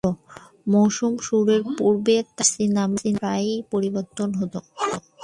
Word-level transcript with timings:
মৌসুম 0.67 1.13
শুরুর 1.27 1.61
পূর্বে 1.77 2.15
তার 2.27 2.47
জার্সি 2.47 2.63
নাম্বার 2.77 3.05
প্রায়ই 3.15 3.57
পরিবর্তিত 3.71 4.19
হত। 4.39 4.53